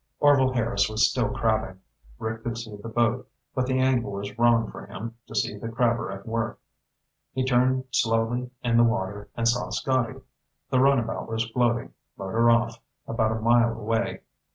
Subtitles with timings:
[0.19, 1.79] Orvil Harris was still crabbing.
[2.17, 5.69] Rick could see the boat, but the angle was wrong for him to see the
[5.69, 6.59] crabber at work.
[7.33, 10.19] He turned slowly in the water, and saw Scotty.
[10.71, 14.21] The runabout was floating, motor off, about a mile away.